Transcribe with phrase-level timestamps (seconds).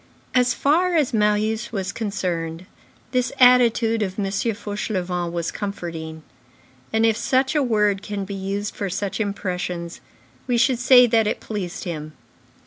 [0.33, 2.65] As far as Marius was concerned,
[3.11, 4.25] this attitude of M.
[4.31, 6.23] Fauchelevent was comforting,
[6.91, 10.01] and, if such a word can be used for such impressions,
[10.47, 12.13] we should say that it pleased him.